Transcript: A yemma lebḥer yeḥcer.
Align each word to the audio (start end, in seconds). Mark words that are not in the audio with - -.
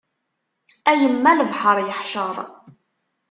A 0.89 0.91
yemma 1.01 1.31
lebḥer 1.39 1.77
yeḥcer. 1.81 2.35